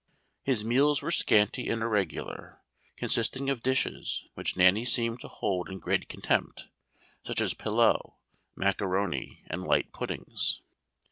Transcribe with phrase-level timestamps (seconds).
[0.41, 2.63] His meals were scanty and irregular,
[2.95, 6.69] consisting of dishes which Nanny seemed to hold in great contempt,
[7.23, 8.15] such as pillau,
[8.55, 10.63] macaroni, and light puddings.